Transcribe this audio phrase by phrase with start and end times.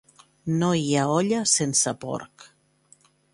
[0.61, 2.47] No hi ha olla sense porc.